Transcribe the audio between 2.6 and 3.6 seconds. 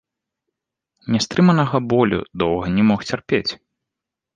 не мог цярпець.